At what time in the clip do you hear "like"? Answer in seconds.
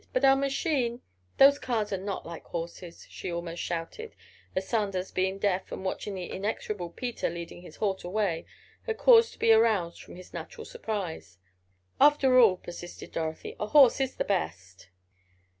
2.25-2.43